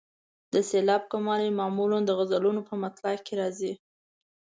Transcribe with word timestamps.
د 0.53 0.55
سېلاب 0.69 1.03
کموالی 1.11 1.49
معمولا 1.59 1.99
د 2.05 2.11
غزلونو 2.17 2.61
په 2.69 2.73
مطلع 2.83 3.13
کې 3.25 3.33
راځي. 3.41 3.73